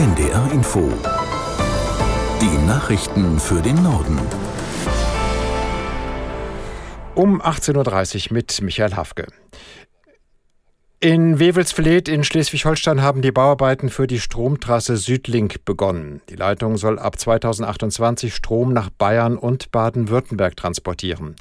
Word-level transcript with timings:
NDR 0.00 0.50
Info. 0.50 0.90
Die 2.40 2.66
Nachrichten 2.66 3.38
für 3.38 3.60
den 3.60 3.82
Norden. 3.82 4.18
Um 7.14 7.42
18.30 7.42 8.28
Uhr 8.30 8.32
mit 8.32 8.62
Michael 8.62 8.96
Hafke. 8.96 9.26
In 11.00 11.38
Wewelsfleet 11.38 12.08
in 12.08 12.24
Schleswig-Holstein 12.24 13.02
haben 13.02 13.20
die 13.20 13.30
Bauarbeiten 13.30 13.90
für 13.90 14.06
die 14.06 14.20
Stromtrasse 14.20 14.96
Südlink 14.96 15.66
begonnen. 15.66 16.22
Die 16.30 16.36
Leitung 16.36 16.78
soll 16.78 16.98
ab 16.98 17.18
2028 17.18 18.34
Strom 18.34 18.72
nach 18.72 18.88
Bayern 18.88 19.36
und 19.36 19.70
Baden-Württemberg 19.70 20.56
transportieren. 20.56 21.36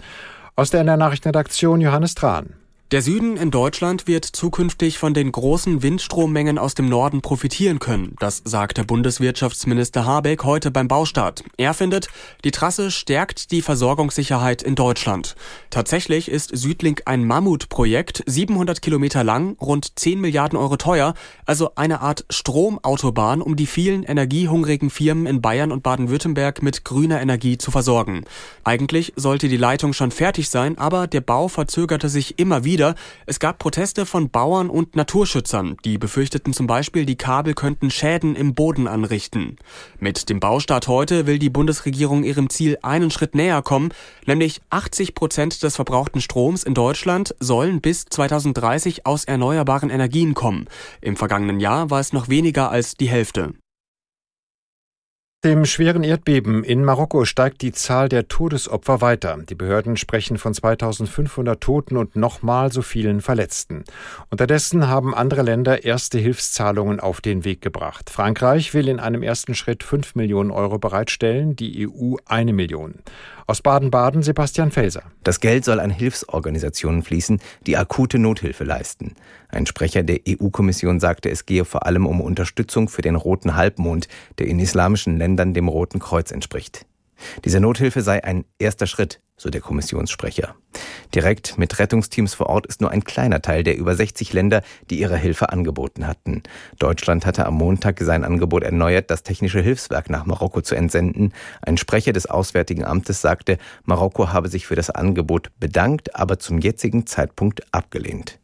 Aus 0.58 0.70
der 0.70 0.84
Nachrichtenredaktion 0.84 1.80
Johannes 1.80 2.14
Tran. 2.14 2.59
Der 2.92 3.04
Süden 3.04 3.38
in 3.38 3.52
Deutschland 3.52 4.08
wird 4.08 4.26
zukünftig 4.26 4.98
von 4.98 5.14
den 5.14 5.32
großen 5.32 5.84
Windstrommengen 5.84 6.58
aus 6.58 6.74
dem 6.74 6.90
Norden 6.90 7.22
profitieren 7.22 7.78
können. 7.78 8.16
Das 8.18 8.42
sagte 8.46 8.84
Bundeswirtschaftsminister 8.84 10.08
Habeck 10.08 10.44
heute 10.44 10.72
beim 10.72 10.88
Baustart. 10.88 11.44
Er 11.58 11.76
findet, 11.76 12.08
die 12.44 12.50
Trasse 12.50 12.90
stärkt 12.90 13.52
die 13.52 13.62
Versorgungssicherheit 13.62 14.64
in 14.64 14.74
Deutschland. 14.74 15.36
Tatsächlich 15.70 16.30
ist 16.30 16.50
Südlink 16.58 17.04
ein 17.06 17.26
Mammutprojekt, 17.26 18.24
700 18.26 18.82
Kilometer 18.82 19.24
lang, 19.24 19.56
rund 19.62 20.00
10 20.00 20.20
Milliarden 20.20 20.58
Euro 20.58 20.76
teuer, 20.76 21.14
also 21.46 21.76
eine 21.76 22.02
Art 22.02 22.26
Stromautobahn, 22.32 23.44
um 23.44 23.56
die 23.56 23.68
vielen 23.68 24.02
energiehungrigen 24.02 24.90
Firmen 24.90 25.28
in 25.28 25.44
Bayern 25.44 25.72
und 25.72 25.84
Baden-Württemberg 25.84 26.64
mit 26.64 26.86
grüner 26.86 27.22
Energie 27.22 27.60
zu 27.60 27.70
versorgen. 27.70 28.24
Eigentlich 28.64 29.14
sollte 29.16 29.48
die 29.48 29.58
Leitung 29.58 29.94
schon 29.94 30.10
fertig 30.10 30.50
sein, 30.50 30.76
aber 30.80 31.06
der 31.06 31.22
Bau 31.22 31.50
verzögerte 31.50 32.10
sich 32.10 32.40
immer 32.40 32.64
wieder 32.64 32.79
wieder. 32.80 32.96
Es 33.26 33.40
gab 33.40 33.60
Proteste 33.60 34.06
von 34.06 34.30
Bauern 34.30 34.70
und 34.70 34.96
Naturschützern, 34.96 35.76
die 35.84 35.98
befürchteten 35.98 36.54
zum 36.54 36.66
Beispiel, 36.66 37.06
die 37.06 37.18
Kabel 37.18 37.54
könnten 37.54 37.92
Schäden 37.92 38.36
im 38.38 38.56
Boden 38.56 38.88
anrichten. 38.88 39.58
Mit 40.00 40.30
dem 40.30 40.40
Baustart 40.40 40.88
heute 40.88 41.28
will 41.28 41.40
die 41.40 41.50
Bundesregierung 41.50 42.24
ihrem 42.24 42.50
Ziel 42.50 42.78
einen 42.82 43.12
Schritt 43.12 43.36
näher 43.36 43.62
kommen, 43.62 43.90
nämlich 44.26 44.62
80 44.70 45.14
Prozent 45.14 45.62
des 45.62 45.76
verbrauchten 45.76 46.22
Stroms 46.22 46.64
in 46.64 46.74
Deutschland 46.74 47.36
sollen 47.42 47.82
bis 47.82 48.06
2030 48.06 49.06
aus 49.06 49.26
erneuerbaren 49.26 49.90
Energien 49.90 50.34
kommen. 50.34 50.66
Im 51.02 51.18
vergangenen 51.18 51.60
Jahr 51.60 51.90
war 51.90 52.00
es 52.00 52.14
noch 52.14 52.30
weniger 52.30 52.72
als 52.72 52.96
die 52.96 53.10
Hälfte. 53.10 53.54
Dem 55.50 55.66
schweren 55.66 56.04
Erdbeben 56.04 56.64
in 56.64 56.86
Marokko 56.86 57.26
steigt 57.26 57.64
die 57.64 57.72
Zahl 57.72 58.08
der 58.08 58.28
Todesopfer 58.28 59.02
weiter. 59.02 59.36
Die 59.50 59.56
Behörden 59.56 59.98
sprechen 59.98 60.38
von 60.38 60.54
2500 60.54 61.60
Toten 61.60 61.98
und 61.98 62.16
nochmal 62.16 62.72
so 62.72 62.84
vielen 62.84 63.20
Verletzten. 63.20 63.84
Unterdessen 64.30 64.88
haben 64.88 65.16
andere 65.16 65.42
Länder 65.42 65.84
erste 65.84 66.20
Hilfszahlungen 66.20 67.00
auf 67.00 67.20
den 67.20 67.46
Weg 67.46 67.64
gebracht. 67.64 68.12
Frankreich 68.12 68.76
will 68.76 68.88
in 68.88 69.00
einem 69.00 69.24
ersten 69.24 69.56
Schritt 69.56 69.82
5 69.82 70.14
Millionen 70.14 70.52
Euro 70.52 70.78
bereitstellen, 70.78 71.56
die 71.56 71.90
EU 71.90 72.18
eine 72.28 72.54
Million. 72.54 73.00
Aus 73.48 73.64
Baden-Baden 73.64 74.22
Sebastian 74.22 74.70
Felser. 74.70 75.02
Das 75.24 75.40
Geld 75.40 75.66
soll 75.66 75.80
an 75.80 75.90
Hilfsorganisationen 75.90 77.02
fließen, 77.02 77.40
die 77.66 77.78
akute 77.78 78.20
Nothilfe 78.20 78.64
leisten. 78.64 79.16
Ein 79.48 79.66
Sprecher 79.66 80.04
der 80.04 80.20
EU-Kommission 80.30 81.00
sagte, 81.00 81.32
es 81.32 81.48
gehe 81.48 81.66
vor 81.66 81.88
allem 81.88 82.06
um 82.06 82.22
Unterstützung 82.22 82.90
für 82.90 83.02
den 83.02 83.16
Roten 83.16 83.56
Halbmond, 83.56 84.08
der 84.38 84.46
in 84.46 84.60
islamischen 84.60 85.18
Ländern 85.18 85.39
dem 85.54 85.68
Roten 85.68 86.00
Kreuz 86.00 86.32
entspricht. 86.32 86.86
Diese 87.46 87.60
Nothilfe 87.60 88.02
sei 88.02 88.24
ein 88.24 88.46
erster 88.60 88.88
Schritt, 88.88 89.20
so 89.38 89.50
der 89.50 89.62
Kommissionssprecher. 89.62 90.56
Direkt 91.16 91.58
mit 91.58 91.80
Rettungsteams 91.80 92.36
vor 92.36 92.48
Ort 92.48 92.68
ist 92.68 92.82
nur 92.82 92.92
ein 92.92 93.04
kleiner 93.04 93.42
Teil 93.42 93.64
der 93.64 93.78
über 93.78 93.96
60 93.96 94.32
Länder, 94.34 94.62
die 94.90 95.00
ihre 95.00 95.18
Hilfe 95.18 95.50
angeboten 95.50 96.06
hatten. 96.06 96.44
Deutschland 96.78 97.26
hatte 97.26 97.48
am 97.48 97.56
Montag 97.56 98.00
sein 98.00 98.24
Angebot 98.24 98.64
erneuert, 98.64 99.10
das 99.10 99.24
technische 99.24 99.62
Hilfswerk 99.62 100.10
nach 100.10 100.26
Marokko 100.26 100.62
zu 100.62 100.76
entsenden. 100.76 101.34
Ein 101.62 101.78
Sprecher 101.78 102.14
des 102.14 102.28
Auswärtigen 102.28 102.86
Amtes 102.86 103.22
sagte, 103.22 103.58
Marokko 103.86 104.32
habe 104.32 104.50
sich 104.50 104.68
für 104.68 104.76
das 104.76 104.92
Angebot 104.92 105.50
bedankt, 105.60 106.16
aber 106.16 106.38
zum 106.38 106.60
jetzigen 106.60 107.08
Zeitpunkt 107.08 107.74
abgelehnt. 107.74 108.38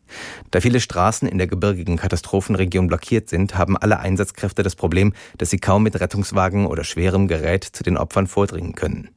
Da 0.49 0.61
viele 0.61 0.79
Straßen 0.79 1.27
in 1.27 1.37
der 1.37 1.47
gebirgigen 1.47 1.97
Katastrophenregion 1.97 2.87
blockiert 2.87 3.29
sind, 3.29 3.57
haben 3.57 3.77
alle 3.77 3.99
Einsatzkräfte 3.99 4.63
das 4.63 4.75
Problem, 4.75 5.13
dass 5.37 5.51
sie 5.51 5.59
kaum 5.59 5.83
mit 5.83 5.99
Rettungswagen 5.99 6.65
oder 6.65 6.83
schwerem 6.83 7.27
Gerät 7.27 7.63
zu 7.63 7.83
den 7.83 7.97
Opfern 7.97 8.27
vordringen 8.27 8.73
können. 8.73 9.09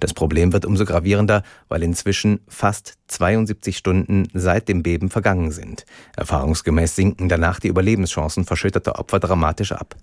Das 0.00 0.14
Problem 0.14 0.52
wird 0.52 0.64
umso 0.64 0.84
gravierender, 0.84 1.42
weil 1.68 1.82
inzwischen 1.82 2.40
fast 2.48 2.94
72 3.08 3.76
Stunden 3.76 4.28
seit 4.34 4.68
dem 4.68 4.82
Beben 4.82 5.10
vergangen 5.10 5.52
sind. 5.52 5.84
Erfahrungsgemäß 6.16 6.96
sinken 6.96 7.28
danach 7.28 7.60
die 7.60 7.68
Überlebenschancen 7.68 8.44
verschütteter 8.44 8.98
Opfer 8.98 9.20
dramatisch 9.20 9.72
ab. 9.72 9.94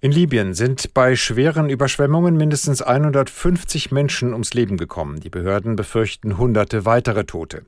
In 0.00 0.12
Libyen 0.12 0.54
sind 0.54 0.94
bei 0.94 1.14
schweren 1.14 1.70
Überschwemmungen 1.70 2.36
mindestens 2.36 2.82
150 2.82 3.92
Menschen 3.92 4.32
ums 4.32 4.54
Leben 4.54 4.76
gekommen. 4.76 5.20
Die 5.20 5.30
Behörden 5.30 5.76
befürchten 5.76 6.38
hunderte 6.38 6.84
weitere 6.84 7.24
Tote. 7.24 7.64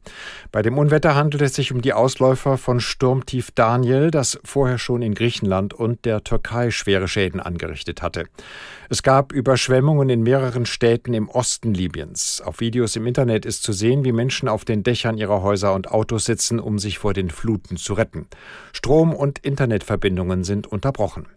Bei 0.51 0.63
dem 0.63 0.79
Unwetter 0.79 1.15
handelt 1.15 1.43
es 1.43 1.55
sich 1.55 1.73
um 1.73 1.83
die 1.83 1.93
Ausläufer 1.93 2.59
von 2.59 2.81
Sturmtief 2.81 3.51
Daniel, 3.53 4.11
das 4.11 4.41
vorher 4.45 4.79
schon 4.79 5.03
in 5.03 5.15
Griechenland 5.15 5.75
und 5.75 6.05
der 6.05 6.25
Türkei 6.25 6.71
schwere 6.71 7.09
Schäden 7.09 7.41
angerichtet 7.41 8.03
hatte. 8.03 8.25
Es 8.89 9.05
gab 9.05 9.33
Überschwemmungen 9.33 10.09
in 10.09 10.23
mehreren 10.23 10.67
Städten 10.67 11.15
im 11.15 11.31
Osten 11.41 11.73
Libyens. 11.73 12.43
Auf 12.43 12.61
Videos 12.61 12.97
im 12.97 13.07
Internet 13.07 13.47
ist 13.47 13.63
zu 13.63 13.73
sehen, 13.73 14.05
wie 14.05 14.13
Menschen 14.13 14.47
auf 14.47 14.67
den 14.67 14.83
Dächern 14.83 15.17
ihrer 15.17 15.41
Häuser 15.41 15.73
und 15.73 15.91
Autos 15.91 16.27
sitzen, 16.27 16.61
um 16.61 16.79
sich 16.79 16.99
vor 16.99 17.15
den 17.15 17.31
Fluten 17.31 17.79
zu 17.79 17.95
retten. 17.95 18.27
Strom- 18.75 19.15
und 19.15 19.39
Internetverbindungen 19.39 20.45
sind 20.45 20.67
unterbrochen. 20.67 21.29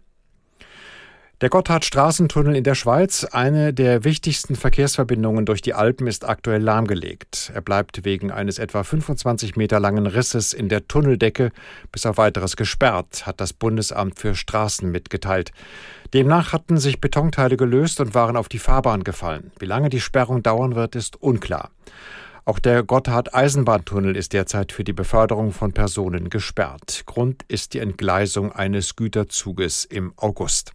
Der 1.40 1.50
Gotthard-Straßentunnel 1.50 2.54
in 2.54 2.62
der 2.62 2.76
Schweiz, 2.76 3.24
eine 3.24 3.74
der 3.74 4.04
wichtigsten 4.04 4.54
Verkehrsverbindungen 4.54 5.44
durch 5.44 5.62
die 5.62 5.74
Alpen, 5.74 6.06
ist 6.06 6.24
aktuell 6.24 6.62
lahmgelegt. 6.62 7.50
Er 7.52 7.60
bleibt 7.60 8.04
wegen 8.04 8.30
eines 8.30 8.60
etwa 8.60 8.84
25 8.84 9.56
Meter 9.56 9.80
langen 9.80 10.06
Risses 10.06 10.52
in 10.52 10.68
der 10.68 10.86
Tunneldecke 10.86 11.50
bis 11.90 12.06
auf 12.06 12.18
weiteres 12.18 12.54
gesperrt, 12.54 13.26
hat 13.26 13.40
das 13.40 13.52
Bundesamt 13.52 14.20
für 14.20 14.36
Straßen 14.36 14.88
mitgeteilt. 14.88 15.50
Demnach 16.14 16.52
hatten 16.52 16.78
sich 16.78 17.00
Betonteile 17.00 17.56
gelöst 17.56 18.00
und 18.00 18.14
waren 18.14 18.36
auf 18.36 18.48
die 18.48 18.60
Fahrbahn 18.60 19.02
gefallen. 19.02 19.50
Wie 19.58 19.66
lange 19.66 19.90
die 19.90 20.00
Sperrung 20.00 20.44
dauern 20.44 20.76
wird, 20.76 20.94
ist 20.94 21.20
unklar. 21.20 21.72
Auch 22.44 22.60
der 22.60 22.84
Gotthard-Eisenbahntunnel 22.84 24.16
ist 24.16 24.34
derzeit 24.34 24.70
für 24.70 24.84
die 24.84 24.92
Beförderung 24.92 25.50
von 25.50 25.72
Personen 25.72 26.30
gesperrt. 26.30 27.02
Grund 27.06 27.42
ist 27.48 27.74
die 27.74 27.80
Entgleisung 27.80 28.52
eines 28.52 28.94
Güterzuges 28.94 29.84
im 29.84 30.12
August. 30.16 30.72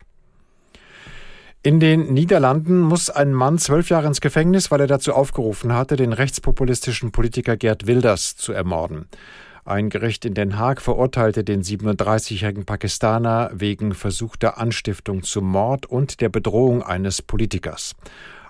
In 1.62 1.82
den 1.82 2.14
Niederlanden 2.14 2.80
muss 2.80 3.10
ein 3.10 3.34
Mann 3.34 3.58
zwölf 3.58 3.90
Jahre 3.90 4.08
ins 4.08 4.22
Gefängnis, 4.22 4.72
weil 4.72 4.80
er 4.80 4.88
dazu 4.88 5.14
aufgerufen 5.14 5.74
hatte, 5.74 5.98
den 5.98 6.14
rechtspopulistischen 6.14 7.12
Politiker 7.12 7.58
Gerd 7.58 7.86
Wilders 7.86 8.38
zu 8.38 8.54
ermorden. 8.54 9.10
Ein 9.66 9.90
Gericht 9.90 10.24
in 10.24 10.36
Den 10.36 10.58
Haag 10.58 10.80
verurteilte 10.82 11.44
den 11.44 11.62
37-jährigen 11.62 12.66
Pakistaner 12.66 13.52
wegen 13.54 13.94
versuchter 13.94 14.58
Anstiftung 14.58 15.22
zum 15.24 15.52
Mord 15.52 15.86
und 15.86 16.22
der 16.22 16.30
Bedrohung 16.30 16.82
eines 16.82 17.22
Politikers. 17.22 17.94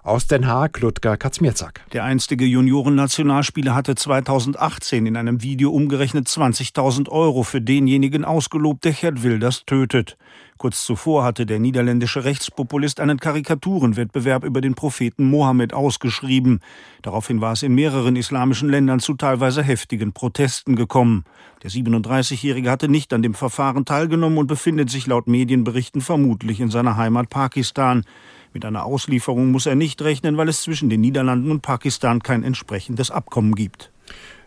Aus 0.02 0.28
Den 0.28 0.48
Haag, 0.48 0.80
Ludger 0.80 1.18
Katzmierzak. 1.18 1.82
Der 1.92 2.06
einstige 2.06 2.46
Juniorennationalspieler 2.46 3.76
hatte 3.76 3.96
2018 3.96 5.06
in 5.06 5.18
einem 5.18 5.44
Video 5.44 5.72
umgerechnet 5.72 6.28
20.000 6.28 7.10
Euro 7.10 7.44
für 7.44 7.60
denjenigen 7.60 8.24
ausgelobt, 8.24 8.86
der 8.86 8.94
Gerd 8.94 9.24
Wilders 9.24 9.66
tötet. 9.66 10.18
Kurz 10.58 10.86
zuvor 10.86 11.26
hatte 11.26 11.46
der 11.46 11.60
niederländische 11.60 12.24
Rechtspopulist 12.24 13.02
einen 13.02 13.18
Karikaturenwettbewerb 13.18 14.46
über 14.46 14.62
den 14.62 14.76
Propheten 14.76 15.26
Mohammed 15.30 15.74
ausgeschrieben. 15.74 16.62
Daraufhin 17.02 17.42
war 17.42 17.52
es 17.52 17.64
in 17.64 17.76
mehreren 17.76 18.16
islamischen 18.16 18.70
Ländern 18.70 19.00
zu 19.02 19.16
teilweise 19.16 19.64
heftigen 19.64 20.14
Protesten 20.14 20.78
gekommen. 20.78 21.26
Der 21.64 21.72
37-Jährige 21.72 22.72
hatte 22.72 22.88
nicht 22.88 23.14
an 23.14 23.22
dem 23.22 23.34
Verfahren 23.34 23.84
teilgenommen 23.84 24.38
und 24.38 24.48
befindet 24.48 24.90
sich 24.90 25.08
laut 25.08 25.28
Medienberichten 25.28 26.02
vermutlich 26.02 26.62
in 26.62 26.70
seiner 26.70 26.96
Heimat 26.96 27.30
Pakistan. 27.30 28.06
Mit 28.54 28.66
einer 28.66 28.86
Auslieferung 28.86 29.52
muss 29.52 29.66
er 29.66 29.76
nicht 29.76 30.02
rechnen, 30.02 30.38
weil 30.38 30.50
es 30.50 30.64
zwischen 30.64 30.90
den 30.90 31.02
Niederlanden 31.02 31.52
und 31.52 31.62
Pakistan 31.62 32.24
kein 32.24 32.44
entsprechendes 32.44 33.12
Abkommen 33.12 33.56
gibt. 33.56 33.92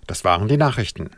Das 0.06 0.24
waren 0.24 0.48
die 0.48 0.56
Nachrichten. 0.56 1.10